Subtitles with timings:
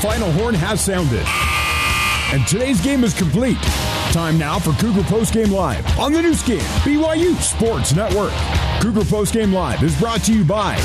[0.00, 1.26] final horn has sounded.
[2.32, 3.58] And today's game is complete.
[4.12, 8.32] Time now for Cougar Postgame Live on the Nu Skin, BYU Sports Network.
[8.80, 10.76] Cougar Postgame Live is brought to you by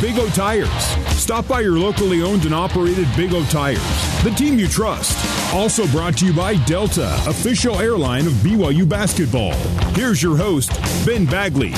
[0.00, 0.70] Big O Tires.
[1.18, 3.82] Stop by your locally owned and operated Big O Tires,
[4.22, 5.18] the team you trust.
[5.52, 9.54] Also brought to you by Delta, official airline of BYU basketball.
[9.94, 10.70] Here's your host,
[11.04, 11.72] Ben Bagley.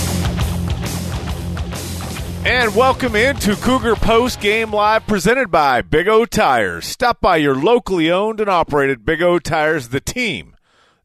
[2.46, 6.87] And welcome into Cougar Post Game Live presented by Big O Tires.
[6.87, 10.54] Stop by your locally owned and operated Big O Tires, the team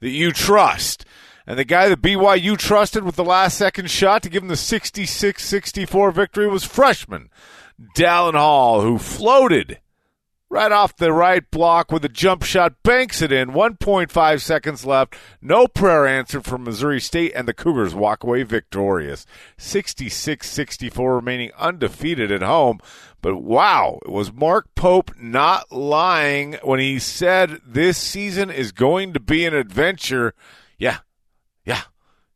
[0.02, 1.04] that you trust.
[1.48, 4.55] And the guy that BYU trusted with the last second shot to give him the
[4.55, 7.32] 66 64 victory was freshman
[7.98, 9.80] Dallin Hall, who floated
[10.52, 13.52] right off the right block with a jump shot, banks it in.
[13.52, 15.16] 1.5 seconds left.
[15.41, 19.26] No prayer answered from Missouri State, and the Cougars walk away victorious.
[19.57, 22.79] 66 64 remaining undefeated at home.
[23.22, 29.13] But wow, it was Mark Pope not lying when he said this season is going
[29.13, 30.34] to be an adventure.
[30.77, 30.98] Yeah,
[31.63, 31.84] yeah,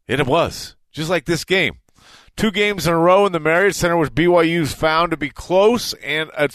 [0.07, 0.75] it was.
[0.91, 1.79] Just like this game.
[2.37, 5.93] Two games in a row in the Marriott Center, which BYU's found to be close
[5.93, 6.49] and a,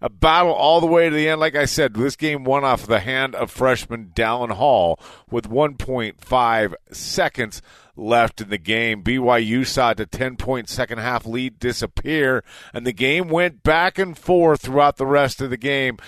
[0.00, 1.40] a battle all the way to the end.
[1.40, 4.98] Like I said, this game won off the hand of freshman Dallin Hall
[5.30, 7.62] with 1.5 seconds
[7.96, 9.02] left in the game.
[9.02, 14.16] BYU saw the 10 point second half lead disappear, and the game went back and
[14.16, 15.98] forth throughout the rest of the game.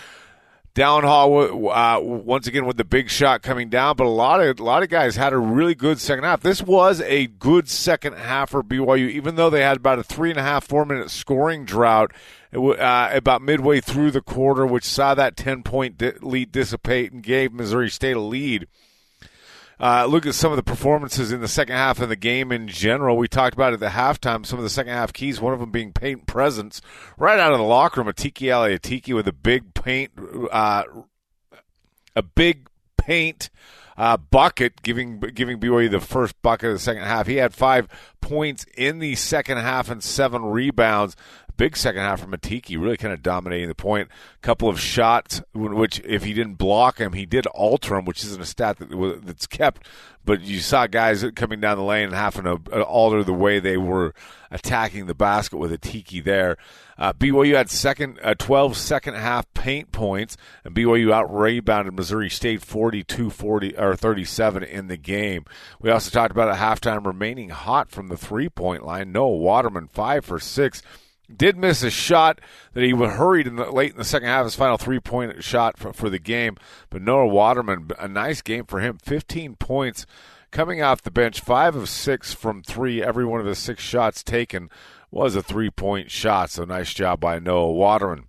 [0.75, 4.61] Dallin Hall uh, once again with the big shot coming down, but a lot of
[4.61, 6.43] a lot of guys had a really good second half.
[6.43, 10.31] This was a good second half for BYU, even though they had about a three
[10.31, 12.13] and a half four minute scoring drought
[12.53, 17.23] uh, about midway through the quarter, which saw that ten point di- lead dissipate and
[17.23, 18.67] gave Missouri State a lead.
[19.79, 22.69] Uh, look at some of the performances in the second half of the game in
[22.69, 23.17] general.
[23.17, 25.41] We talked about at the halftime some of the second half keys.
[25.41, 26.83] One of them being paint presence
[27.17, 28.13] right out of the locker room.
[28.13, 30.11] Atiki Ali Atiki with a big paint,
[30.53, 30.85] uh,
[32.15, 32.69] a big
[32.99, 33.49] paint
[33.97, 37.27] uh, bucket, giving giving BYU the first bucket of the second half.
[37.27, 37.89] He had five
[38.21, 41.17] points in the second half and seven rebounds
[41.61, 44.09] big second half from Matiki, really kind of dominating the point.
[44.09, 48.25] A couple of shots, which if he didn't block him, he did alter him, which
[48.25, 49.87] isn't a stat that, that's kept.
[50.25, 53.61] But you saw guys coming down the lane and having to uh, alter the way
[53.61, 54.15] they were
[54.51, 56.57] attacking the basket with Atiki there.
[56.97, 62.31] Uh, BYU had second, uh, 12 second half paint points, and BYU out rebounded Missouri
[62.31, 65.45] State 42 40 or 37 in the game.
[65.79, 69.13] We also talked about a halftime remaining hot from the three point line.
[69.13, 70.83] Noah Waterman, five for six
[71.37, 72.41] did miss a shot
[72.73, 74.45] that he was hurried in the late in the second half.
[74.45, 76.57] His final three point shot for, for the game,
[76.89, 78.99] but Noah Waterman, a nice game for him.
[79.03, 80.07] Fifteen points
[80.51, 83.03] coming off the bench, five of six from three.
[83.03, 84.71] Every one of the six shots taken
[85.11, 86.51] was a three point shot.
[86.51, 88.27] So nice job by Noah Waterman.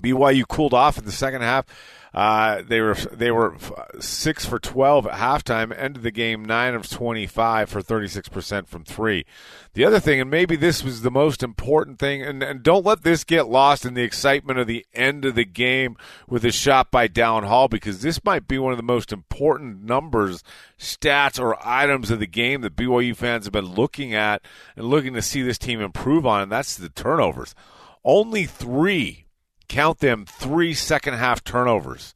[0.00, 1.66] BYU cooled off in the second half.
[2.14, 3.56] Uh, they were they were
[3.98, 5.76] six for twelve at halftime.
[5.76, 9.26] Ended the game nine of twenty five for thirty six percent from three.
[9.72, 13.02] The other thing, and maybe this was the most important thing, and, and don't let
[13.02, 15.96] this get lost in the excitement of the end of the game
[16.28, 19.82] with a shot by Dallin Hall, because this might be one of the most important
[19.82, 20.44] numbers,
[20.78, 24.40] stats, or items of the game that BYU fans have been looking at
[24.76, 27.56] and looking to see this team improve on, and that's the turnovers.
[28.04, 29.23] Only three
[29.68, 32.14] count them three second half turnovers.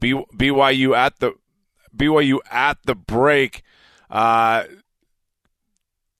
[0.00, 1.34] BYU at the
[1.96, 3.62] BYU at the break.
[4.10, 4.64] Uh,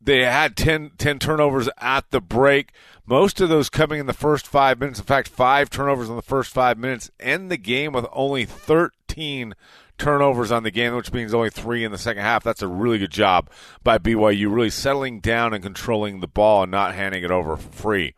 [0.00, 2.72] they had 10, 10, turnovers at the break.
[3.06, 4.98] Most of those coming in the first five minutes.
[4.98, 7.10] In fact, five turnovers in the first five minutes.
[7.20, 9.54] End the game with only 13
[9.98, 12.42] turnovers on the game, which means only three in the second half.
[12.42, 13.48] That's a really good job
[13.84, 17.70] by BYU, really settling down and controlling the ball and not handing it over for
[17.70, 18.14] free.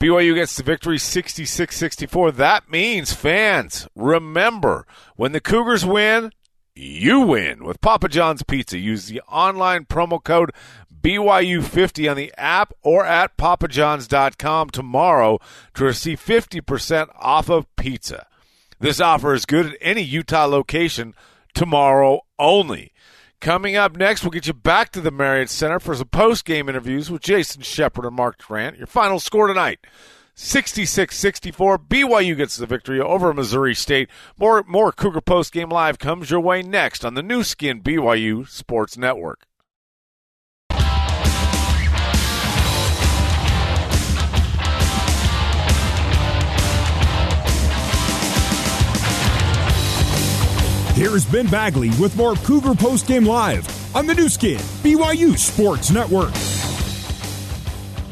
[0.00, 2.32] BYU gets the victory 66 64.
[2.32, 6.32] That means, fans, remember when the Cougars win,
[6.74, 8.78] you win with Papa John's Pizza.
[8.78, 10.52] Use the online promo code
[11.04, 15.38] BYU50 on the app or at papajohns.com tomorrow
[15.74, 18.26] to receive 50% off of pizza.
[18.80, 21.14] This offer is good at any Utah location
[21.54, 22.93] tomorrow only.
[23.44, 26.66] Coming up next, we'll get you back to the Marriott Center for some post game
[26.66, 28.78] interviews with Jason Shepard and Mark Durrant.
[28.78, 29.80] Your final score tonight
[30.34, 31.78] 66 64.
[31.78, 34.08] BYU gets the victory over Missouri State.
[34.38, 38.48] More, more Cougar post game live comes your way next on the Nu Skin BYU
[38.48, 39.44] Sports Network.
[51.06, 55.90] Here's Ben Bagley with more Cougar Post Game Live on the Nu Skin, BYU Sports
[55.90, 56.32] Network.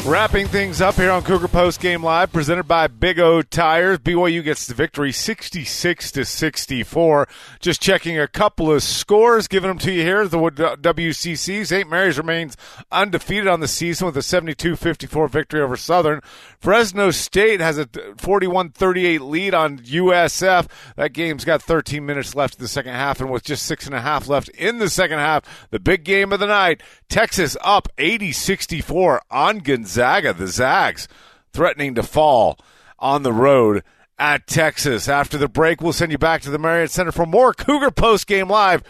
[0.05, 4.01] Wrapping things up here on Cougar Post Game Live, presented by Big O Tires.
[4.01, 7.29] BYU gets the victory, sixty-six to sixty-four.
[7.61, 10.27] Just checking a couple of scores, giving them to you here.
[10.27, 11.89] The WCC uh, St.
[11.89, 12.57] Mary's remains
[12.91, 16.21] undefeated on the season with a 72-54 victory over Southern.
[16.59, 20.69] Fresno State has a 41-38 lead on USF.
[20.97, 23.95] That game's got 13 minutes left in the second half, and with just six and
[23.95, 27.87] a half left in the second half, the big game of the night, Texas up
[27.99, 29.92] 80-64 on Gonzaga.
[29.93, 31.07] Gonzaga, the Zags,
[31.53, 32.59] threatening to fall
[32.99, 33.83] on the road
[34.19, 35.07] at Texas.
[35.07, 38.27] After the break, we'll send you back to the Marriott Center for more Cougar Post
[38.27, 38.83] Game Live.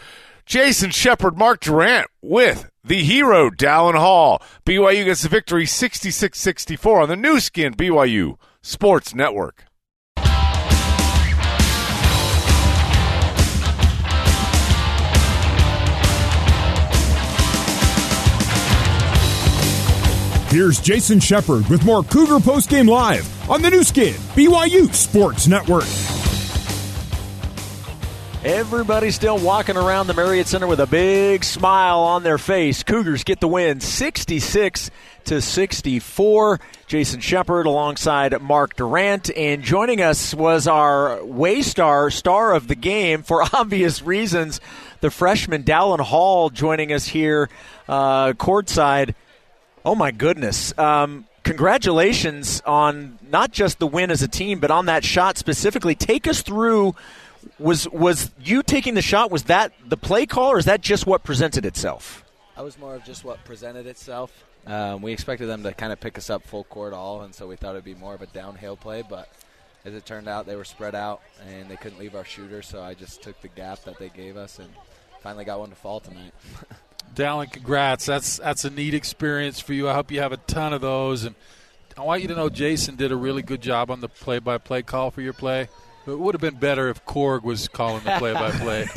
[0.45, 4.41] Jason Shepard, Mark Durrant with the hero, Dallin Hall.
[4.65, 9.65] BYU gets the victory 66 64 on the Nu Skin BYU Sports Network.
[20.53, 25.47] Here's Jason Shepard with more Cougar Post Game Live on the Nu Skin, BYU Sports
[25.47, 25.87] Network.
[28.45, 32.83] Everybody's still walking around the Marriott Center with a big smile on their face.
[32.83, 34.91] Cougars get the win 66
[35.23, 36.59] to 64.
[36.85, 39.35] Jason Shepard alongside Mark Durrant.
[39.35, 44.61] And joining us was our Waystar star of the game for obvious reasons,
[45.01, 47.49] the freshman Dallin Hall joining us here
[47.87, 49.15] uh, courtside.
[49.85, 50.77] Oh my goodness.
[50.77, 55.95] Um, congratulations on not just the win as a team, but on that shot specifically.
[55.95, 56.95] Take us through.
[57.59, 59.29] Was was you taking the shot?
[59.29, 62.23] Was that the play call, or is that just what presented itself?
[62.55, 64.31] I was more of just what presented itself.
[64.65, 67.47] Um, we expected them to kind of pick us up full court all, and so
[67.47, 69.03] we thought it'd be more of a downhill play.
[69.07, 69.27] But
[69.83, 72.81] as it turned out, they were spread out and they couldn't leave our shooter, so
[72.81, 74.69] I just took the gap that they gave us and
[75.21, 76.33] finally got one to fall tonight.
[77.15, 78.05] Dallin, congrats.
[78.05, 79.87] That's that's a neat experience for you.
[79.89, 81.25] I hope you have a ton of those.
[81.25, 81.35] And
[81.97, 85.11] I want you to know Jason did a really good job on the play-by-play call
[85.11, 85.67] for your play.
[86.05, 88.85] It would have been better if Korg was calling the play-by-play.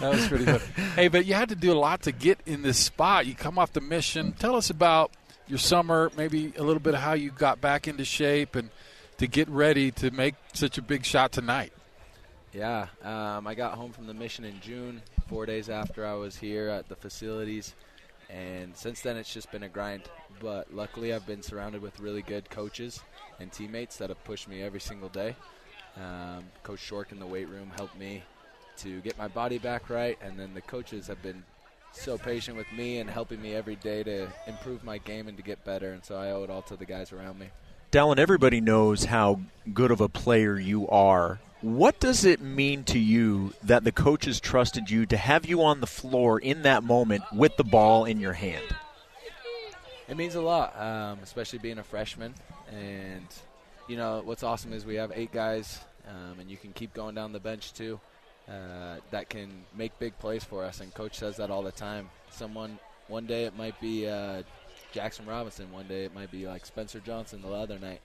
[0.00, 0.60] that was pretty good.
[0.94, 3.26] Hey, but you had to do a lot to get in this spot.
[3.26, 4.32] You come off the mission.
[4.32, 5.12] Tell us about
[5.46, 8.68] your summer, maybe a little bit of how you got back into shape and
[9.18, 11.72] to get ready to make such a big shot tonight.
[12.52, 15.02] Yeah, um, I got home from the mission in June,
[15.34, 17.74] four days after I was here at the facilities,
[18.30, 20.02] and since then it's just been a grind.
[20.38, 23.00] But luckily, I've been surrounded with really good coaches
[23.40, 25.34] and teammates that have pushed me every single day.
[25.96, 28.22] Um, Coach Shork in the weight room helped me
[28.76, 31.42] to get my body back right, and then the coaches have been
[31.90, 35.42] so patient with me and helping me every day to improve my game and to
[35.42, 35.90] get better.
[35.94, 37.48] And so I owe it all to the guys around me.
[37.90, 39.40] Dallin, everybody knows how
[39.72, 41.40] good of a player you are.
[41.64, 45.80] What does it mean to you that the coaches trusted you to have you on
[45.80, 48.66] the floor in that moment with the ball in your hand?
[50.06, 52.34] It means a lot, um, especially being a freshman.
[52.70, 53.26] And,
[53.88, 57.14] you know, what's awesome is we have eight guys, um, and you can keep going
[57.14, 57.98] down the bench too,
[58.46, 60.80] uh, that can make big plays for us.
[60.80, 62.10] And coach says that all the time.
[62.30, 62.78] Someone,
[63.08, 64.42] one day it might be uh,
[64.92, 68.02] Jackson Robinson, one day it might be like Spencer Johnson the other night.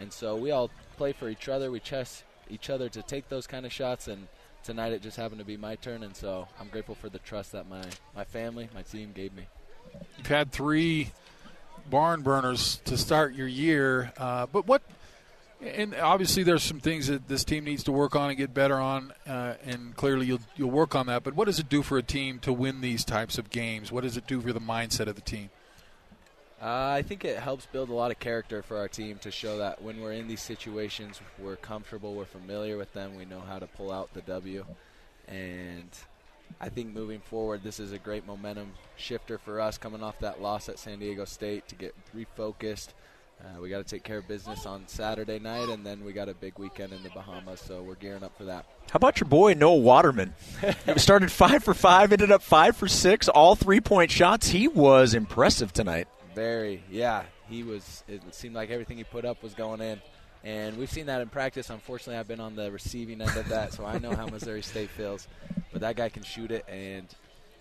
[0.00, 1.70] And so we all play for each other.
[1.70, 4.08] We chess each other to take those kind of shots.
[4.08, 4.28] And
[4.64, 7.52] tonight it just happened to be my turn, and so I'm grateful for the trust
[7.52, 9.46] that my my family, my team gave me.
[10.16, 11.12] You've had three
[11.88, 14.82] barn burners to start your year, uh, but what?
[15.60, 18.76] And obviously, there's some things that this team needs to work on and get better
[18.76, 21.24] on, uh, and clearly you'll you'll work on that.
[21.24, 23.90] But what does it do for a team to win these types of games?
[23.90, 25.50] What does it do for the mindset of the team?
[26.60, 29.58] Uh, I think it helps build a lot of character for our team to show
[29.58, 33.60] that when we're in these situations, we're comfortable, we're familiar with them, we know how
[33.60, 34.64] to pull out the W.
[35.28, 35.88] And
[36.60, 40.42] I think moving forward, this is a great momentum shifter for us coming off that
[40.42, 42.88] loss at San Diego State to get refocused.
[43.40, 46.28] Uh, we got to take care of business on Saturday night, and then we got
[46.28, 48.66] a big weekend in the Bahamas, so we're gearing up for that.
[48.90, 50.34] How about your boy Noah Waterman?
[50.86, 54.48] he started five for five, ended up five for six, all three point shots.
[54.48, 56.08] He was impressive tonight.
[56.38, 57.24] Very, yeah.
[57.48, 58.04] He was.
[58.06, 60.00] It seemed like everything he put up was going in,
[60.44, 61.68] and we've seen that in practice.
[61.68, 64.88] Unfortunately, I've been on the receiving end of that, so I know how Missouri State
[64.90, 65.26] feels.
[65.72, 67.12] But that guy can shoot it, and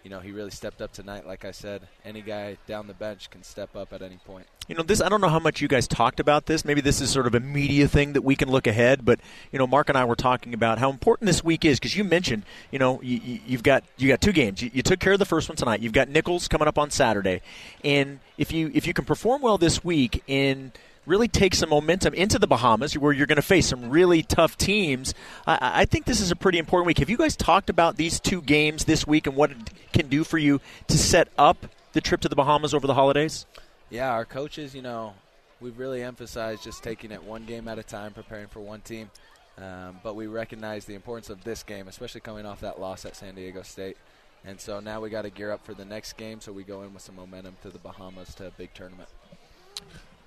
[0.03, 1.25] you know he really stepped up tonight.
[1.25, 4.47] Like I said, any guy down the bench can step up at any point.
[4.67, 6.65] You know, this I don't know how much you guys talked about this.
[6.65, 9.05] Maybe this is sort of a media thing that we can look ahead.
[9.05, 9.19] But
[9.51, 12.03] you know, Mark and I were talking about how important this week is because you
[12.03, 14.61] mentioned, you know, you, have got you got two games.
[14.61, 15.81] You, you, took care of the first one tonight.
[15.81, 17.41] You've got Nicholls coming up on Saturday,
[17.83, 20.71] and if you if you can perform well this week and
[21.07, 24.57] really take some momentum into the Bahamas, where you're going to face some really tough
[24.57, 25.13] teams.
[25.47, 26.99] I, I, think this is a pretty important week.
[26.99, 29.57] Have you guys talked about these two games this week and what it
[29.93, 33.45] can do for you to set up the trip to the Bahamas over the holidays?
[33.89, 35.13] Yeah, our coaches, you know,
[35.61, 39.09] we've really emphasized just taking it one game at a time, preparing for one team.
[39.57, 43.15] Um, but we recognize the importance of this game, especially coming off that loss at
[43.15, 43.97] San Diego State.
[44.45, 46.83] And so now we got to gear up for the next game, so we go
[46.83, 49.09] in with some momentum to the Bahamas to a big tournament.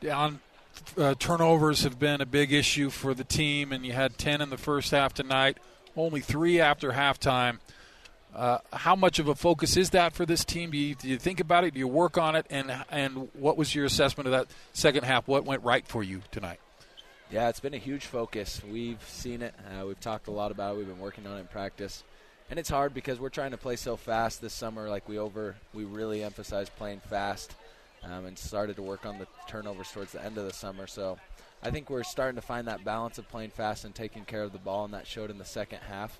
[0.00, 0.40] Down
[0.96, 4.50] uh, turnovers have been a big issue for the team, and you had 10 in
[4.50, 5.58] the first half tonight,
[5.96, 7.58] only three after halftime.
[8.34, 10.70] Uh, how much of a focus is that for this team?
[10.70, 11.74] Do you, do you, think about it?
[11.74, 12.46] Do you work on it?
[12.48, 15.26] And and what was your assessment of that second half?
[15.26, 16.60] What went right for you tonight?
[17.30, 18.60] Yeah, it's been a huge focus.
[18.68, 19.54] We've seen it.
[19.66, 20.78] Uh, we've talked a lot about it.
[20.78, 22.04] We've been working on it in practice,
[22.50, 24.88] and it's hard because we're trying to play so fast this summer.
[24.88, 27.54] Like we over, we really emphasize playing fast,
[28.04, 30.86] um, and started to work on the turnovers towards the end of the summer.
[30.86, 31.18] So
[31.62, 34.52] I think we're starting to find that balance of playing fast and taking care of
[34.52, 36.18] the ball, and that showed in the second half.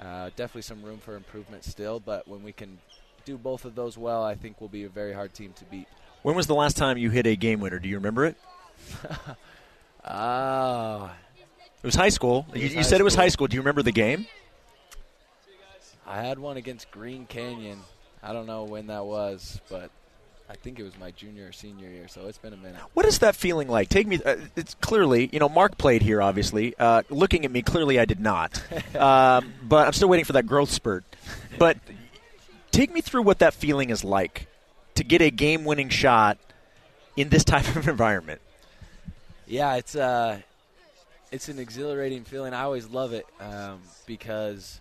[0.00, 2.78] Uh, definitely some room for improvement still, but when we can
[3.26, 5.86] do both of those well, I think we'll be a very hard team to beat.
[6.22, 7.78] When was the last time you hit a game winner?
[7.78, 8.36] Do you remember it?
[10.02, 11.14] Ah.
[11.82, 12.46] It was high school.
[12.54, 13.46] You, was you high said it was high school.
[13.46, 14.26] Do you remember the game?
[16.06, 17.80] I had one against Green Canyon.
[18.22, 19.90] I don't know when that was, but
[20.50, 22.80] I think it was my junior or senior year, so it's been a minute.
[22.94, 23.88] What is that feeling like?
[23.88, 24.20] Take me.
[24.24, 26.20] Uh, it's clearly, you know, Mark played here.
[26.20, 28.60] Obviously, uh, looking at me, clearly I did not.
[28.96, 31.04] um, but I'm still waiting for that growth spurt.
[31.56, 31.78] But
[32.72, 34.48] take me through what that feeling is like
[34.96, 36.36] to get a game-winning shot
[37.16, 38.40] in this type of environment.
[39.46, 40.40] Yeah, it's uh,
[41.30, 42.54] it's an exhilarating feeling.
[42.54, 44.80] I always love it um, because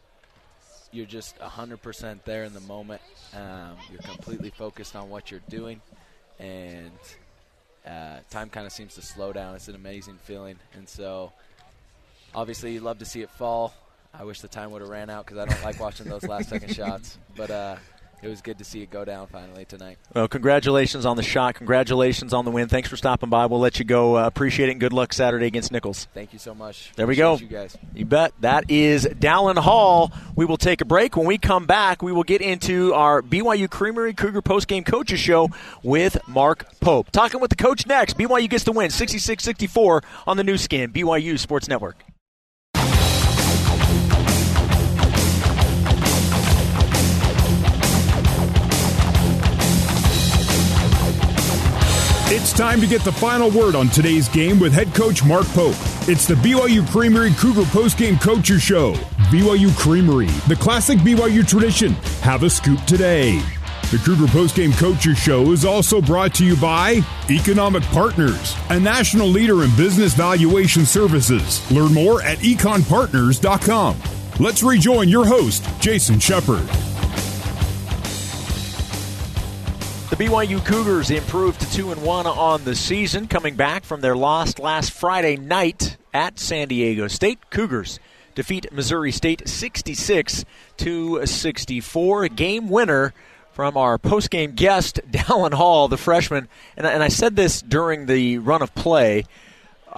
[0.91, 3.01] you're just 100% there in the moment.
[3.35, 5.81] Um, you're completely focused on what you're doing,
[6.39, 6.91] and
[7.85, 9.55] uh, time kind of seems to slow down.
[9.55, 11.31] It's an amazing feeling, and so
[12.33, 13.73] obviously you love to see it fall.
[14.13, 16.49] I wish the time would have ran out because I don't like watching those last
[16.49, 17.75] second shots, but uh,
[18.21, 19.97] it was good to see it go down finally tonight.
[20.13, 21.55] Well, congratulations on the shot.
[21.55, 22.67] Congratulations on the win.
[22.67, 23.45] Thanks for stopping by.
[23.45, 24.17] We'll let you go.
[24.17, 24.73] Uh, appreciate it.
[24.73, 26.07] and Good luck Saturday against Nicholls.
[26.13, 26.91] Thank you so much.
[26.95, 27.37] There we go.
[27.37, 27.77] You guys.
[27.93, 28.33] You bet.
[28.41, 30.11] That is Dallin Hall.
[30.35, 31.15] We will take a break.
[31.15, 35.49] When we come back, we will get into our BYU Creamery Cougar postgame coaches show
[35.83, 37.11] with Mark Pope.
[37.11, 38.17] Talking with the coach next.
[38.17, 42.03] BYU gets the win 66 64 on the Nu Skin, BYU Sports Network.
[52.41, 55.75] It's time to get the final word on today's game with head coach Mark Pope.
[56.07, 58.93] It's the BYU Creamery Cougar Postgame Coaches Show.
[59.29, 61.91] BYU Creamery, the classic BYU tradition.
[62.21, 63.39] Have a scoop today.
[63.91, 69.27] The Cougar Postgame Coaches Show is also brought to you by Economic Partners, a national
[69.27, 71.69] leader in business valuation services.
[71.71, 73.97] Learn more at econpartners.com.
[74.39, 76.67] Let's rejoin your host, Jason Shepard.
[80.19, 84.59] BYU Cougars improved to 2 and 1 on the season, coming back from their loss
[84.59, 87.49] last Friday night at San Diego State.
[87.49, 88.01] Cougars
[88.35, 90.43] defeat Missouri State 66
[90.75, 92.27] to 64.
[92.27, 93.13] Game winner
[93.53, 96.49] from our postgame guest, Dallin Hall, the freshman.
[96.75, 99.23] And, and I said this during the run of play.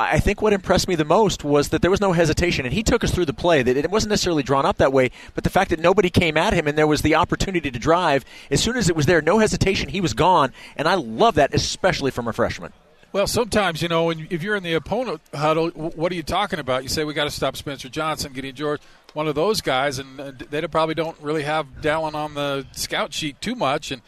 [0.01, 2.83] I think what impressed me the most was that there was no hesitation, and he
[2.83, 3.63] took us through the play.
[3.63, 6.53] That it wasn't necessarily drawn up that way, but the fact that nobody came at
[6.53, 8.25] him and there was the opportunity to drive.
[8.49, 11.53] As soon as it was there, no hesitation, he was gone, and I love that,
[11.53, 12.73] especially from a freshman.
[13.13, 16.83] Well, sometimes you know, if you're in the opponent huddle, what are you talking about?
[16.83, 18.81] You say we got to stop Spencer Johnson, Gideon George,
[19.13, 23.41] one of those guys, and they probably don't really have Dallin on the scout sheet
[23.41, 24.01] too much, and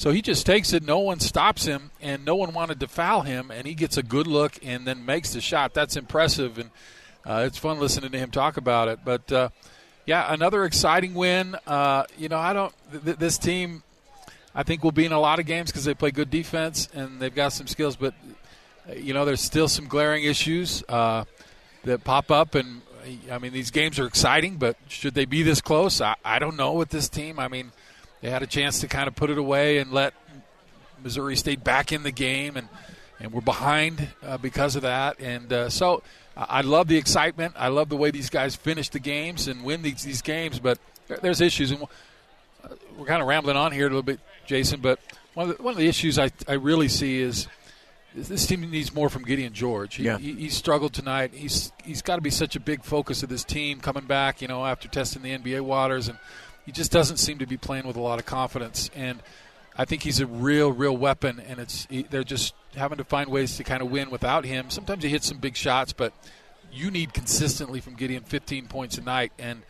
[0.00, 0.82] so he just takes it.
[0.82, 4.02] No one stops him, and no one wanted to foul him, and he gets a
[4.02, 5.74] good look and then makes the shot.
[5.74, 6.70] That's impressive, and
[7.26, 9.00] uh, it's fun listening to him talk about it.
[9.04, 9.50] But uh,
[10.06, 11.54] yeah, another exciting win.
[11.66, 12.74] Uh, you know, I don't.
[13.04, 13.82] Th- this team,
[14.54, 17.20] I think, will be in a lot of games because they play good defense and
[17.20, 17.96] they've got some skills.
[17.96, 18.14] But
[18.88, 21.26] uh, you know, there's still some glaring issues uh,
[21.84, 22.80] that pop up, and
[23.30, 26.00] I mean, these games are exciting, but should they be this close?
[26.00, 27.38] I, I don't know with this team.
[27.38, 27.72] I mean,
[28.20, 30.14] they had a chance to kind of put it away and let
[31.02, 32.68] Missouri State back in the game, and
[33.18, 35.18] and we're behind uh, because of that.
[35.20, 36.02] And uh, so
[36.36, 37.54] I love the excitement.
[37.56, 40.58] I love the way these guys finish the games and win these these games.
[40.58, 44.20] But there, there's issues, and uh, we're kind of rambling on here a little bit,
[44.46, 44.80] Jason.
[44.80, 45.00] But
[45.34, 47.46] one of the, one of the issues I I really see is
[48.14, 49.94] this team needs more from Gideon George.
[49.94, 50.18] He, Yeah.
[50.18, 51.32] he, he struggled tonight.
[51.32, 54.42] He's he's got to be such a big focus of this team coming back.
[54.42, 56.18] You know, after testing the NBA waters, and
[56.66, 58.90] he just doesn't seem to be playing with a lot of confidence.
[58.94, 59.22] And
[59.76, 61.40] I think he's a real, real weapon.
[61.46, 64.70] And it's they're just having to find ways to kind of win without him.
[64.70, 66.12] Sometimes he hits some big shots, but
[66.72, 69.32] you need consistently from Gideon 15 points a night.
[69.38, 69.62] And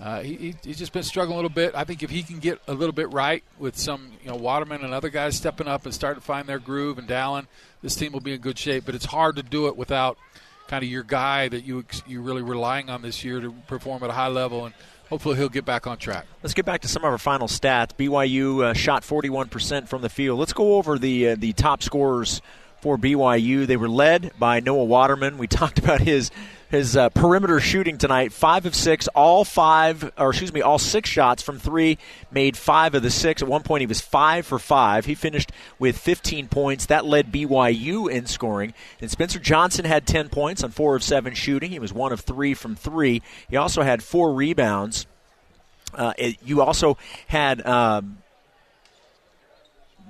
[0.00, 1.74] uh, he, he, he's just been struggling a little bit.
[1.74, 4.84] I think if he can get a little bit right with some, you know, Waterman
[4.84, 7.46] and other guys stepping up and starting to find their groove and Dallin,
[7.80, 8.84] this team will be in good shape.
[8.86, 10.18] But it's hard to do it without
[10.66, 14.10] kind of your guy that you you really relying on this year to perform at
[14.10, 14.74] a high level and
[15.08, 16.26] hopefully he'll get back on track.
[16.42, 17.90] Let's get back to some of our final stats.
[17.96, 20.38] BYU uh, shot 41% from the field.
[20.38, 22.42] Let's go over the uh, the top scorers
[22.80, 23.66] for BYU.
[23.66, 25.38] They were led by Noah Waterman.
[25.38, 26.30] We talked about his
[26.74, 28.32] his uh, perimeter shooting tonight.
[28.32, 31.98] Five of six, all five, or excuse me, all six shots from three.
[32.30, 33.42] Made five of the six.
[33.42, 35.06] At one point, he was five for five.
[35.06, 36.86] He finished with 15 points.
[36.86, 38.74] That led BYU in scoring.
[39.00, 41.70] And Spencer Johnson had 10 points on four of seven shooting.
[41.70, 43.22] He was one of three from three.
[43.48, 45.06] He also had four rebounds.
[45.94, 47.64] Uh, it, you also had.
[47.66, 48.18] Um,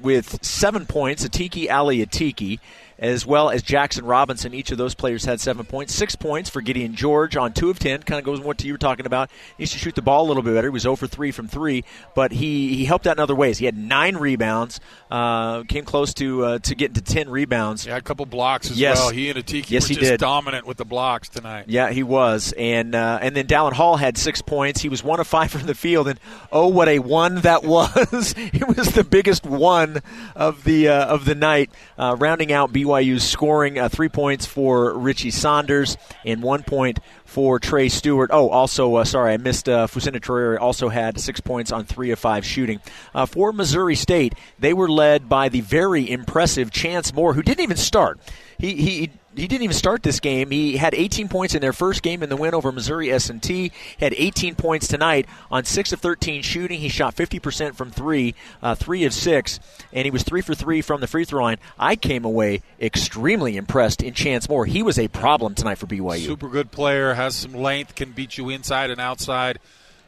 [0.03, 2.59] with seven points, Atiki Ali Atiki
[2.99, 4.55] as well as Jackson Robinson.
[4.55, 5.95] Each of those players had seven points.
[5.95, 8.03] Six points for Gideon George on two of ten.
[8.03, 9.31] Kind of goes with what you were talking about.
[9.57, 10.69] He needs to shoot the ball a little bit better.
[10.69, 11.85] He was 0 for 3 from 3,
[12.15, 13.59] but he, he helped out in other ways.
[13.59, 17.87] He had nine rebounds, uh, came close to uh, to getting to 10 rebounds.
[17.87, 18.99] Yeah, a couple blocks as yes.
[18.99, 19.11] well.
[19.11, 20.21] He and Atiki yes, were he just did.
[20.21, 21.67] dominant with the blocks tonight.
[21.69, 22.53] Yeah, he was.
[22.57, 24.81] And uh, and then Dallin Hall had six points.
[24.81, 26.19] He was one of five from the field, and
[26.53, 28.35] oh, what a one that was!
[28.37, 30.03] it was the biggest one
[30.35, 33.79] of the uh, of the night, uh, rounding out BYU's scoring.
[33.79, 38.31] Uh, three points for Richie Saunders and one point for Trey Stewart.
[38.33, 42.11] Oh, also, uh, sorry, I missed uh, Fousseyni Traore also had six points on three
[42.11, 42.81] of five shooting.
[43.15, 47.63] Uh, for Missouri State, they were led by the very impressive Chance Moore, who didn't
[47.63, 48.21] even start.
[48.59, 50.51] He, he he didn't even start this game.
[50.51, 53.73] He had 18 points in their first game in the win over Missouri S&T.
[53.99, 56.81] Had 18 points tonight on six of 13 shooting.
[56.81, 59.61] He shot 50% from three, uh, three of six,
[59.93, 61.59] and he was three for three from the free throw line.
[61.79, 64.67] I came away extremely impressed in Chance Moore.
[64.67, 66.25] He was a problem tonight for BYU.
[66.25, 69.59] Super good player, has some length, can beat you inside and outside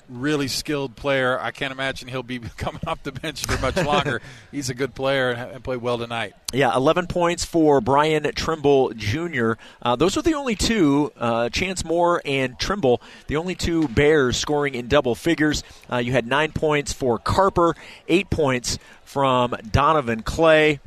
[0.08, 1.38] really skilled player.
[1.40, 4.20] I can't imagine he'll be coming off the bench for much longer.
[4.52, 6.34] He's a good player and played well tonight.
[6.52, 9.52] Yeah, 11 points for Brian Trimble Jr.
[9.82, 14.36] Uh, those are the only two, uh, Chance Moore and Trimble, the only two Bears
[14.36, 15.62] scoring in double figures.
[15.90, 17.74] Uh, you had nine points for Carper,
[18.08, 20.80] eight points from Donovan Clay,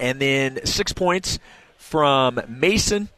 [0.00, 1.38] and then six points
[1.76, 3.08] from Mason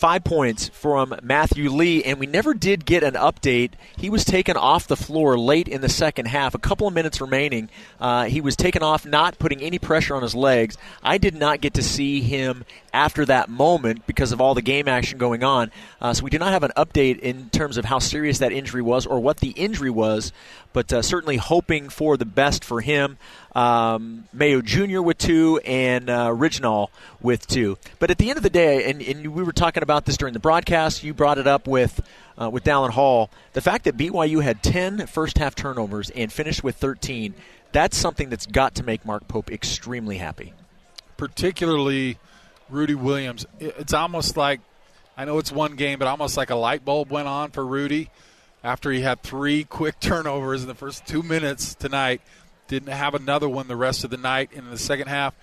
[0.00, 3.72] five points from Matthew Lee, and we never did get an update.
[3.98, 7.20] He was taken off the floor late in the second half, a couple of minutes
[7.20, 7.68] remaining.
[8.00, 10.78] Uh, he was taken off, not putting any pressure on his legs.
[11.02, 14.88] I did not get to see him after that moment because of all the game
[14.88, 15.70] action going on.
[16.00, 18.82] Uh, so we do not have an update in terms of how serious that injury
[18.82, 20.32] was or what the injury was,
[20.72, 23.18] but uh, certainly hoping for the best for him.
[23.54, 25.00] Um, Mayo Jr.
[25.00, 27.78] with two and uh, Original with two.
[27.98, 30.34] But at the end of the day, and, and we were talking about this during
[30.34, 32.00] the broadcast, you brought it up with
[32.40, 33.30] uh, with Dallin Hall.
[33.52, 37.34] The fact that BYU had 10 first half turnovers and finished with 13,
[37.72, 40.54] that's something that's got to make Mark Pope extremely happy.
[41.16, 42.18] Particularly
[42.70, 43.46] Rudy Williams.
[43.58, 44.60] It's almost like,
[45.16, 48.10] I know it's one game, but almost like a light bulb went on for Rudy
[48.64, 52.20] after he had three quick turnovers in the first two minutes tonight.
[52.70, 54.50] Didn't have another one the rest of the night.
[54.54, 55.34] And in the second half,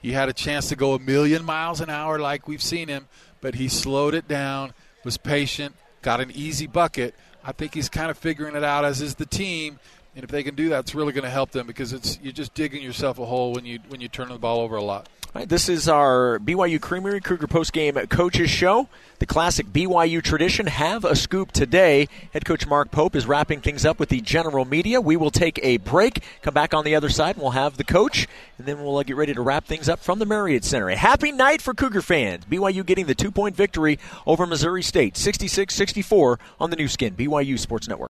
[0.00, 3.06] he had a chance to go a million miles an hour like we've seen him,
[3.40, 4.72] but he slowed it down,
[5.04, 7.14] was patient, got an easy bucket.
[7.44, 9.78] I think he's kind of figuring it out, as is the team.
[10.16, 12.32] And if they can do that, it's really going to help them because it's you're
[12.32, 15.08] just digging yourself a hole when you when you turn the ball over a lot.
[15.34, 18.88] Right, this is our BYU Creamery Cougar Post Game Coaches Show.
[19.18, 20.66] The classic BYU tradition.
[20.66, 22.08] Have a scoop today.
[22.34, 25.00] Head coach Mark Pope is wrapping things up with the general media.
[25.00, 27.84] We will take a break, come back on the other side, and we'll have the
[27.84, 30.90] coach, and then we'll uh, get ready to wrap things up from the Marriott Center.
[30.90, 32.44] A happy night for Cougar fans.
[32.44, 37.14] BYU getting the two point victory over Missouri State, 66 64 on the Nu Skin,
[37.14, 38.10] BYU Sports Network.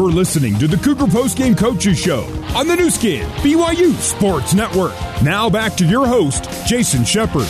[0.00, 2.22] You're listening to the Cougar Post Game Coaches Show
[2.56, 4.94] on the Nu Skin, BYU Sports Network.
[5.22, 7.46] Now back to your host, Jason Shepard.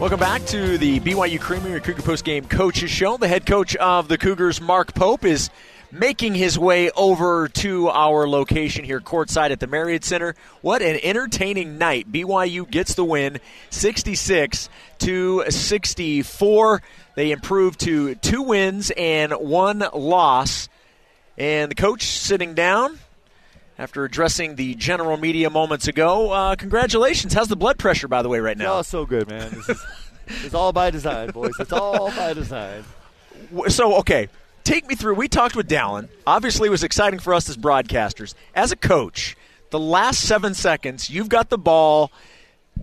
[0.00, 3.18] Welcome back to the BYU Creamery Cougar Post Game Coaches Show.
[3.18, 5.50] The head coach of the Cougars, Mark Pope, is
[5.98, 10.34] making his way over to our location here courtside at the Marriott Center.
[10.60, 12.10] What an entertaining night.
[12.10, 13.38] BYU gets the win
[13.70, 16.82] 66 to 64.
[17.14, 20.68] They improved to two wins and one loss.
[21.38, 22.98] And the coach sitting down
[23.78, 26.32] after addressing the general media moments ago.
[26.32, 27.34] Uh, congratulations.
[27.34, 28.78] How's the blood pressure, by the way, right now?
[28.78, 29.50] Oh, so good, man.
[29.50, 29.86] This is,
[30.44, 31.52] it's all by design, boys.
[31.58, 32.84] It's all by design.
[33.68, 34.28] So, okay,
[34.66, 35.14] take me through.
[35.14, 36.08] We talked with Dallin.
[36.26, 38.34] Obviously, it was exciting for us as broadcasters.
[38.54, 39.36] As a coach,
[39.70, 41.08] the last seven seconds.
[41.08, 42.10] You've got the ball.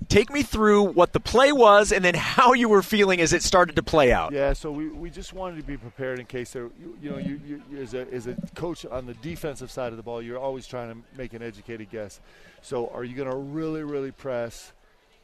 [0.10, 3.44] Take me through what the play was and then how you were feeling as it
[3.44, 4.32] started to play out.
[4.32, 7.18] Yeah, so we, we just wanted to be prepared in case there, you, you know,
[7.20, 10.40] you, you, as, a, as a coach on the defensive side of the ball, you're
[10.40, 12.20] always trying to make an educated guess.
[12.64, 14.74] So are you going to really, really press,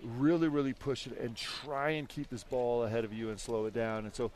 [0.04, 3.66] really, really push it, and try and keep this ball ahead of you and slow
[3.66, 4.06] it down?
[4.06, 4.30] And so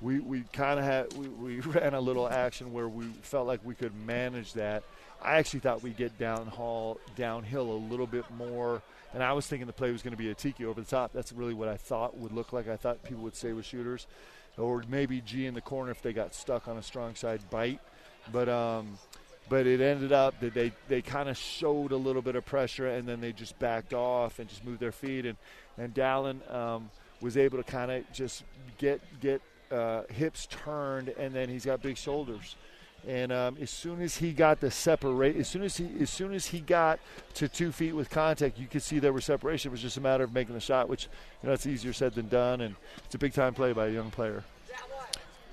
[0.00, 3.60] we, we kind of had, we, we ran a little action where we felt like
[3.64, 4.82] we could manage that.
[5.20, 8.82] I actually thought we'd get downhill, downhill a little bit more–
[9.14, 11.12] and I was thinking the play was going to be Atiki over the top.
[11.12, 12.68] That's really what I thought would look like.
[12.68, 14.06] I thought people would say with shooters,
[14.58, 17.80] or maybe G in the corner if they got stuck on a strong side bite.
[18.30, 18.98] But um,
[19.48, 22.88] but it ended up that they they kind of showed a little bit of pressure
[22.88, 25.38] and then they just backed off and just moved their feet and
[25.78, 26.90] and Dallin um,
[27.22, 28.44] was able to kind of just
[28.76, 32.56] get get uh, hips turned and then he's got big shoulders
[33.06, 36.34] and um, as soon as he got the separate, as soon as he as soon
[36.34, 36.98] as he got
[37.34, 39.70] to two feet with contact, you could see there was separation.
[39.70, 41.08] It was just a matter of making the shot, which
[41.42, 43.90] you know it's easier said than done, and it's a big time play by a
[43.90, 44.42] young player.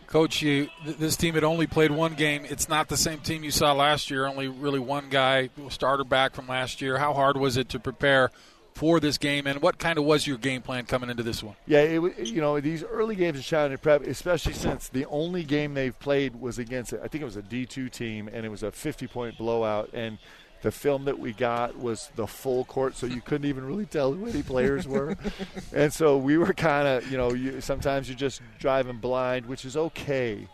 [0.08, 2.46] Coach, you this team had only played one game.
[2.46, 4.26] It's not the same team you saw last year.
[4.26, 6.98] Only really one guy starter back from last year.
[6.98, 8.32] How hard was it to prepare
[8.76, 11.56] for this game, and what kind of was your game plan coming into this one?
[11.66, 15.44] Yeah, it, was you know these early games of China Prep, especially since the only
[15.44, 18.64] game they've played was against I think it was a D2 team, and it was
[18.64, 20.20] a 50 point blowout, and
[20.62, 24.12] the film that we got was the full court, so you couldn't even really tell
[24.12, 25.16] who any players were,
[25.74, 29.64] and so we were kind of you know you, sometimes you're just driving blind, which
[29.64, 30.48] is okay.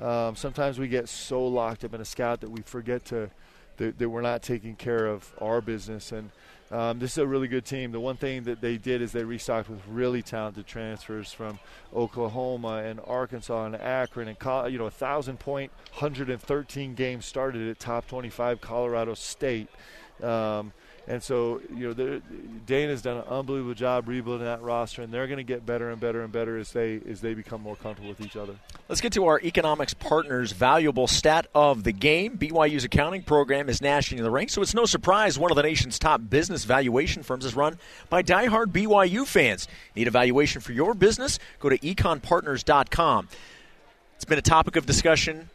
[0.00, 3.30] Um, sometimes we get so locked up in a scout that we forget to
[3.76, 6.30] that, that we're not taking care of our business and
[6.70, 7.90] um, this is a really good team.
[7.90, 11.58] The one thing that they did is they restocked with really talented transfers from
[11.94, 17.80] Oklahoma and Arkansas and Akron and you know a thousand point, 113 games started at
[17.80, 19.68] top 25 Colorado State.
[20.22, 20.72] Um,
[21.06, 22.20] and so, you know,
[22.66, 26.00] Dana's done an unbelievable job rebuilding that roster, and they're going to get better and
[26.00, 28.54] better and better as they as they become more comfortable with each other.
[28.88, 32.38] Let's get to our economics partners' valuable stat of the game.
[32.38, 36.20] BYU's accounting program is nationally ranked, so it's no surprise one of the nation's top
[36.28, 39.66] business valuation firms is run by diehard BYU fans.
[39.96, 41.38] Need a valuation for your business?
[41.58, 43.28] Go to econpartners.com.
[44.16, 45.48] It's been a topic of discussion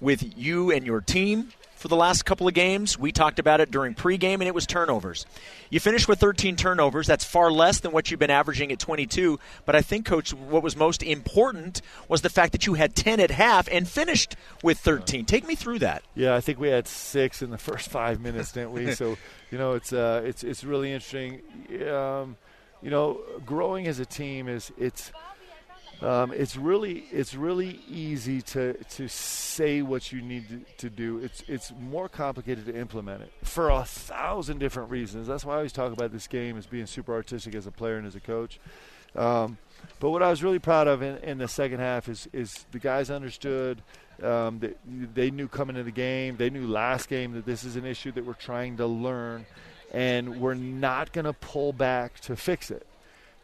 [0.00, 2.96] with you and your team for the last couple of games.
[2.96, 5.26] We talked about it during pregame, and it was turnovers.
[5.68, 7.08] You finished with 13 turnovers.
[7.08, 9.40] That's far less than what you've been averaging at 22.
[9.66, 13.18] But I think, Coach, what was most important was the fact that you had 10
[13.18, 15.24] at half and finished with 13.
[15.24, 16.04] Take me through that.
[16.14, 18.92] Yeah, I think we had six in the first five minutes, didn't we?
[18.92, 19.16] so,
[19.50, 21.42] you know, it's uh, it's it's really interesting.
[21.90, 22.36] Um,
[22.80, 25.10] you know, growing as a team is it's–
[26.02, 31.18] um, it's really it's really easy to to say what you need to, to, do.
[31.18, 35.26] It's it's more complicated to implement it for a thousand different reasons.
[35.28, 37.96] That's why I always talk about this game as being super artistic as a player
[37.96, 38.58] and as a coach.
[39.14, 39.58] Um,
[40.00, 42.78] but what I was really proud of in, in, the second half is is the
[42.78, 43.82] guys understood.
[44.22, 44.78] Um, that
[45.14, 46.36] they knew coming into the game.
[46.36, 49.46] They knew last game that this is an issue that we're trying to learn,
[49.92, 52.86] and we're not going to pull back to fix it.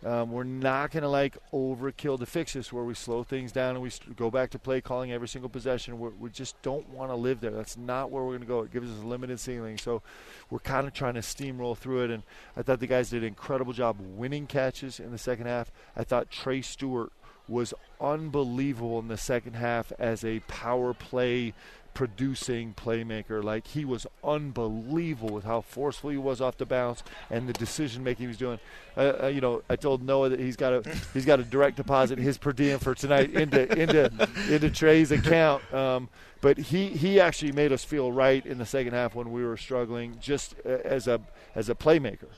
[0.04, 3.82] Um, we're not going to like overkill fix this where we slow things down and
[3.82, 5.98] we st- go back to play calling every single possession.
[5.98, 7.50] We're, we just don't want to live there.
[7.50, 8.60] That's not where we're going to go.
[8.60, 9.76] It gives us a limited ceiling.
[9.76, 10.02] So
[10.50, 12.10] we're kind of trying to steamroll through it.
[12.10, 12.22] And
[12.56, 15.72] I thought the guys did an incredible job winning catches in the second half.
[15.96, 17.12] I thought Trey Stewart
[17.48, 21.54] was unbelievable in the second half as a power play
[21.98, 23.42] producing playmaker.
[23.42, 28.04] Like he was unbelievable with how forceful he was off the bounce and the decision
[28.04, 28.60] making he was doing.
[28.96, 31.76] Uh, uh, you know, I told Noah that he's got a he's got a direct
[31.76, 35.74] deposit his per diem for tonight into into into Trey's account.
[35.74, 36.08] Um,
[36.40, 39.56] but he he actually made us feel right in the second half when we were
[39.56, 41.20] struggling, just uh, as a
[41.56, 42.28] as a playmaker,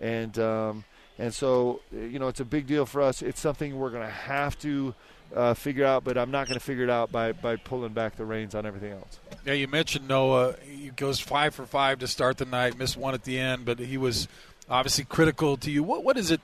[0.00, 0.38] and.
[0.38, 0.84] Um,
[1.18, 3.20] and so, you know, it's a big deal for us.
[3.20, 4.94] It's something we're going to have to
[5.34, 8.16] uh, figure out, but I'm not going to figure it out by, by pulling back
[8.16, 9.18] the reins on everything else.
[9.44, 10.56] Yeah, you mentioned Noah.
[10.62, 13.78] He goes five for five to start the night, missed one at the end, but
[13.78, 14.28] he was
[14.68, 15.82] obviously critical to you.
[15.82, 16.40] What what is it?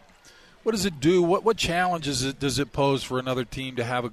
[0.63, 1.23] What does it do?
[1.23, 4.13] What what challenges it, does it pose for another team to have a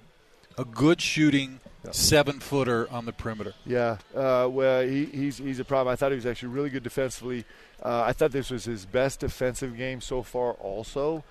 [0.58, 1.60] a good shooting
[1.92, 3.54] seven footer on the perimeter?
[3.66, 5.92] Yeah, uh, well, he, he's he's a problem.
[5.92, 7.46] I thought he was actually really good defensively.
[7.82, 10.52] Uh, I thought this was his best defensive game so far.
[10.54, 11.24] Also.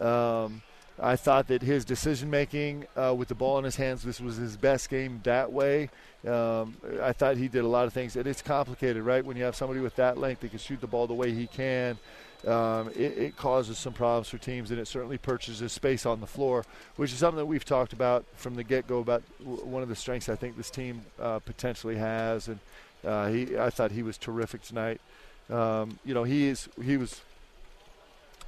[0.00, 0.62] Um,
[1.00, 4.36] I thought that his decision making uh, with the ball in his hands, this was
[4.36, 5.90] his best game that way.
[6.26, 9.24] Um, I thought he did a lot of things, and it's complicated, right?
[9.24, 11.46] When you have somebody with that length that can shoot the ball the way he
[11.46, 11.98] can,
[12.46, 16.26] um, it, it, causes some problems for teams, and it certainly purchases space on the
[16.26, 16.64] floor,
[16.96, 18.98] which is something that we've talked about from the get-go.
[18.98, 22.58] About w- one of the strengths I think this team uh, potentially has, and
[23.04, 25.00] uh, he, I thought he was terrific tonight.
[25.50, 27.20] Um, you know, he is he was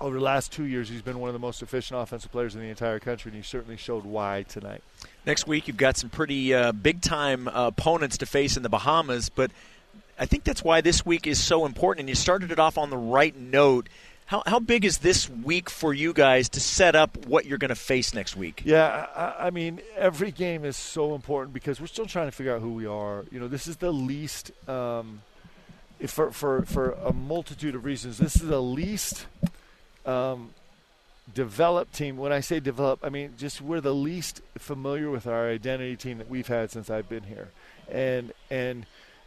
[0.05, 2.61] over the last two years, he's been one of the most efficient offensive players in
[2.61, 4.83] the entire country, and he certainly showed why tonight.
[5.25, 8.69] Next week, you've got some pretty uh, big time uh, opponents to face in the
[8.69, 9.51] Bahamas, but
[10.19, 12.91] I think that's why this week is so important, and you started it off on
[12.91, 13.89] the right note.
[14.27, 17.71] How, how big is this week for you guys to set up what you're going
[17.71, 18.61] to face next week?
[18.63, 22.55] Yeah, I, I mean, every game is so important because we're still trying to figure
[22.55, 23.25] out who we are.
[23.33, 25.23] You know, this is the least, um,
[26.07, 29.25] for, for, for a multitude of reasons, this is the least
[30.07, 30.51] um,
[31.33, 32.17] developed team.
[32.17, 36.19] When I say develop, I mean just we're the least familiar with our identity team
[36.19, 37.51] that we've had since I've been here,
[37.91, 38.87] and and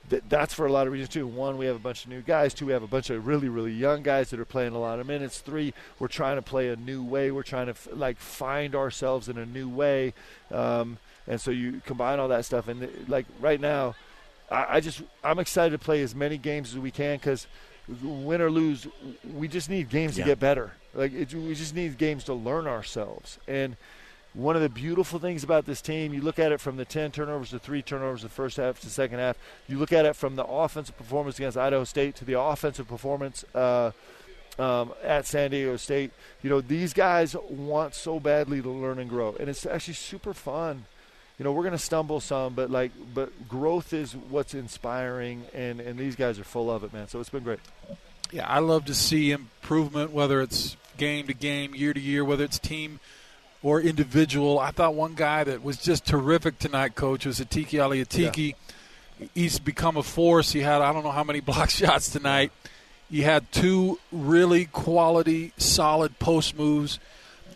[0.10, 1.26] th- that's for a lot of reasons too.
[1.26, 2.54] One, we have a bunch of new guys.
[2.54, 5.00] Two, we have a bunch of really really young guys that are playing a lot
[5.00, 5.40] of minutes.
[5.40, 7.32] Three, we're trying to play a new way.
[7.32, 10.14] We're trying to f- like find ourselves in a new way,
[10.52, 13.96] um, and so you combine all that stuff and like right now.
[14.50, 17.48] I, I just I'm excited to play as many games as we can because
[18.02, 18.88] win or lose,
[19.34, 20.24] we just need games yeah.
[20.24, 20.74] to get better.
[20.94, 23.40] Like it, we just need games to learn ourselves.
[23.48, 23.78] And
[24.34, 27.12] one of the beautiful things about this team, you look at it from the 10
[27.12, 29.38] turnovers to three turnovers the first half to second half.
[29.68, 33.44] You look at it from the offensive performance against Idaho State to the offensive performance
[33.56, 33.92] uh,
[34.60, 36.12] um, at San Diego State.
[36.44, 40.34] You know, these guys want so badly to learn and grow, and it's actually super
[40.34, 40.86] fun
[41.38, 45.80] you know we're going to stumble some but like but growth is what's inspiring and
[45.80, 47.08] and these guys are full of it man.
[47.08, 47.60] So it's been great.
[48.32, 52.44] Yeah i love to see improvement whether it's game to game year to year whether
[52.44, 53.00] it's team
[53.64, 54.60] or individual.
[54.60, 58.54] I thought one guy that was just terrific tonight coach was Atiki Ali Atiki.
[59.20, 59.28] Yeah.
[59.34, 60.52] he's become a force.
[60.52, 62.52] He had i don't know how many block shots tonight.
[63.10, 67.00] He had two really quality solid post moves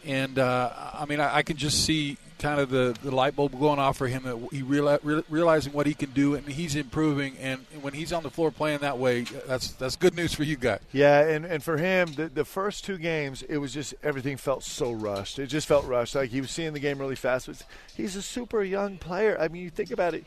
[0.05, 3.57] and uh, I mean, I, I, can just see kind of the, the light bulb
[3.59, 7.37] going off for him that he reali- realizing what he can do and he's improving.
[7.39, 10.57] And when he's on the floor playing that way that's that's good news for you
[10.57, 10.79] guys.
[10.91, 14.63] Yeah and, and for him the, the first two games it was just everything felt
[14.63, 15.37] so rushed.
[15.37, 16.15] It just felt rushed.
[16.15, 17.49] Like he was seeing the game really fast
[17.95, 19.37] he's a super young player.
[19.39, 20.25] I mean you think about it.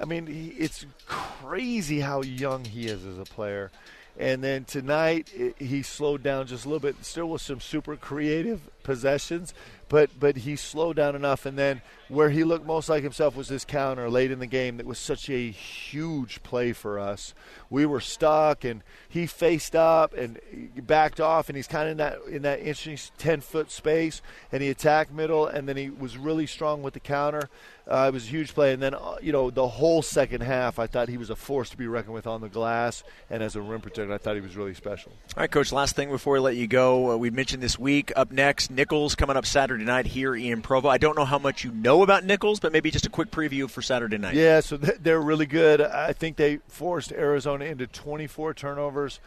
[0.00, 3.70] I mean he, it's crazy how young he is as a player
[4.18, 7.96] and then tonight it, he slowed down just a little bit still with some super
[7.96, 9.54] creative possessions
[9.94, 11.46] but but he slowed down enough.
[11.46, 14.76] And then where he looked most like himself was this counter late in the game
[14.78, 17.32] that was such a huge play for us.
[17.70, 20.40] We were stuck, and he faced up and
[20.82, 24.64] backed off, and he's kind of in that in that interesting ten foot space, and
[24.64, 27.48] he attacked middle, and then he was really strong with the counter.
[27.86, 30.78] Uh, it was a huge play, and then uh, you know the whole second half,
[30.78, 33.54] I thought he was a force to be reckoned with on the glass, and as
[33.56, 35.12] a rim protector, I thought he was really special.
[35.36, 35.70] All right, coach.
[35.70, 39.14] Last thing before we let you go, uh, we mentioned this week up next, Nicholls
[39.14, 40.88] coming up Saturday night here in Provo.
[40.88, 43.70] I don't know how much you know about Nicholls, but maybe just a quick preview
[43.70, 44.34] for Saturday night.
[44.34, 45.80] Yeah, so they're really good.
[45.80, 49.20] I think they forced Arizona into 24 turnovers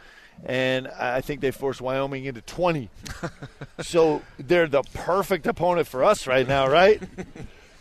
[0.44, 2.90] and I think they forced Wyoming into 20.
[3.80, 7.02] so they're the perfect opponent for us right now, right?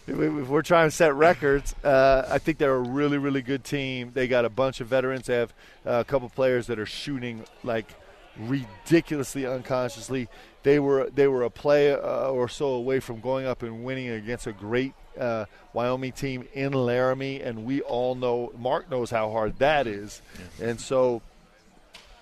[0.08, 4.12] we're trying to set records, uh, I think they're a really, really good team.
[4.13, 5.28] They got a bunch of veterans.
[5.28, 5.54] They have
[5.86, 7.94] uh, a couple players that are shooting like
[8.39, 10.28] ridiculously unconsciously.
[10.63, 14.10] They were they were a play uh, or so away from going up and winning
[14.10, 19.32] against a great uh, Wyoming team in Laramie, and we all know Mark knows how
[19.32, 20.21] hard that is,
[20.60, 20.69] yeah.
[20.69, 21.21] and so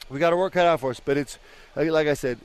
[0.09, 0.99] we got to work cut out for us.
[0.99, 1.39] But it's
[1.75, 2.37] like I said,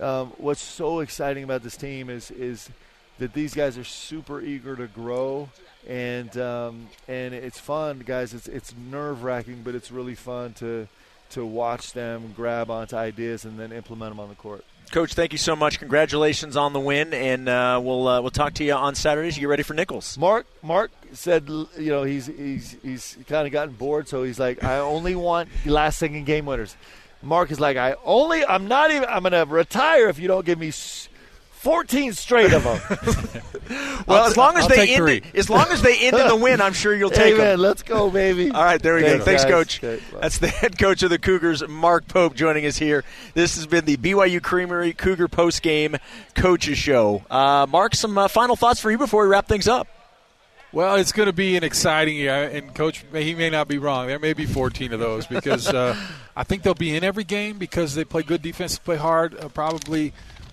[0.00, 2.70] um, what's so exciting about this team is is
[3.18, 5.48] that these guys are super eager to grow
[5.86, 8.34] and um, and it's fun, guys.
[8.34, 10.86] It's it's nerve wracking, but it's really fun to
[11.30, 14.64] to watch them grab onto ideas and then implement them on the court.
[14.90, 15.78] Coach, thank you so much.
[15.78, 19.36] Congratulations on the win, and uh, we'll uh, we'll talk to you on Saturdays.
[19.36, 20.16] You get ready for Nicholls.
[20.16, 24.64] Mark Mark said, you know, he's he's he's kind of gotten bored, so he's like,
[24.64, 26.74] I only want last second game winners.
[27.22, 30.46] Mark is like, I only, I'm not even, I'm going to retire if you don't
[30.46, 30.70] give me
[31.58, 32.80] 14 straight of them.
[34.06, 36.60] well, as long as I'll they end, as long as they end in the win,
[36.60, 37.46] I'm sure you'll take Amen.
[37.46, 37.60] them.
[37.60, 38.50] Let's go, baby.
[38.50, 39.24] All right, there we Thanks, go.
[39.24, 39.50] Thanks, guys.
[39.50, 39.84] coach.
[39.84, 43.02] Okay, That's the head coach of the Cougars, Mark Pope, joining us here.
[43.34, 45.96] This has been the BYU Creamery Cougar post game
[46.36, 47.24] coaches show.
[47.28, 49.88] Uh, Mark, some uh, final thoughts for you before we wrap things up.
[50.70, 54.06] Well, it's going to be an exciting year, and Coach, he may not be wrong.
[54.06, 55.96] There may be 14 of those because uh,
[56.36, 59.34] I think they'll be in every game because they play good defense, play hard.
[59.38, 60.12] Uh, probably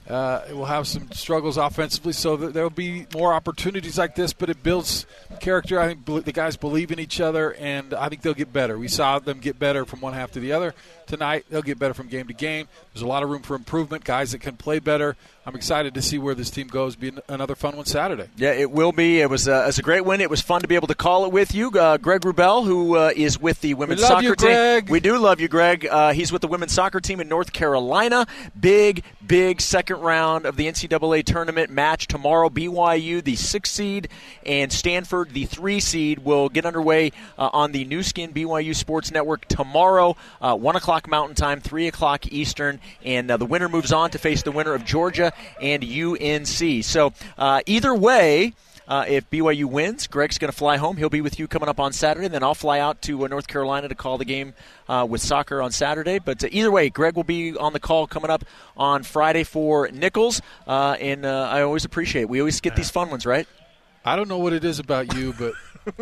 [0.09, 4.33] uh, it will have some struggles offensively, so there will be more opportunities like this.
[4.33, 5.05] But it builds
[5.39, 5.79] character.
[5.79, 8.77] I think the guys believe in each other, and I think they'll get better.
[8.77, 10.75] We saw them get better from one half to the other.
[11.07, 11.45] Tonight.
[11.49, 12.67] They'll get better from game to game.
[12.93, 14.03] There's a lot of room for improvement.
[14.03, 15.15] Guys that can play better.
[15.47, 16.95] I'm excited to see where this team goes.
[16.95, 18.27] Be another fun one Saturday.
[18.35, 19.21] Yeah, it will be.
[19.21, 20.19] It was, uh, it was a great win.
[20.19, 22.97] It was fun to be able to call it with you, uh, Greg Wrubell, who
[22.97, 24.49] uh, is with the women's soccer you, team.
[24.49, 24.89] Greg.
[24.89, 25.85] We do love you, Greg.
[25.85, 28.25] Uh, he's with the women's soccer team in North Carolina.
[28.59, 32.49] Big, big second round of the NCAA tournament match tomorrow.
[32.49, 34.07] BYU, the six seed,
[34.47, 39.11] and Stanford, the three seed, will get underway uh, on the Nu Skin BYU Sports
[39.11, 43.91] Network tomorrow, uh, one o'clock Mountain Time, three o'clock Eastern, and uh, the winner moves
[43.91, 46.84] on to face the winner of Georgia and UNC.
[46.84, 48.53] So uh, either way.
[48.88, 50.95] Uh, if BYU wins, Greg's going to fly home.
[50.95, 52.27] He'll be with you coming up on Saturday.
[52.27, 54.53] Then I'll fly out to uh, North Carolina to call the game
[54.88, 56.19] uh, with soccer on Saturday.
[56.19, 58.43] But uh, either way, Greg will be on the call coming up
[58.77, 60.39] on Friday for Nicholls.
[60.67, 62.29] Uh, and uh, I always appreciate it.
[62.29, 63.47] We always get these fun ones, right?
[64.05, 65.53] I don't know what it is about you, but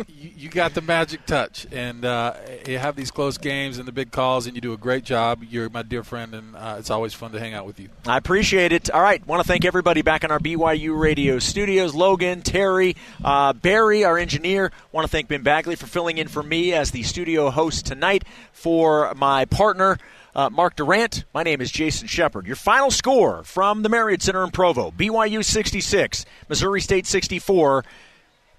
[0.08, 2.34] you, you got the magic touch, and uh,
[2.66, 5.42] you have these close games and the big calls, and you do a great job.
[5.48, 7.88] You're my dear friend, and uh, it's always fun to hang out with you.
[8.06, 8.90] I appreciate it.
[8.90, 11.94] All right, want to thank everybody back in our BYU radio studios.
[11.94, 14.72] Logan, Terry, uh, Barry, our engineer.
[14.92, 18.24] Want to thank Ben Bagley for filling in for me as the studio host tonight.
[18.52, 19.98] For my partner,
[20.34, 21.24] uh, Mark Durrant.
[21.32, 22.46] My name is Jason Shepard.
[22.46, 27.84] Your final score from the Marriott Center in Provo: BYU 66, Missouri State 64.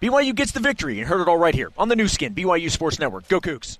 [0.01, 0.99] BYU gets the victory.
[0.99, 3.27] and heard it all right here on the Nu Skin, BYU Sports Network.
[3.27, 3.77] Go Cougs.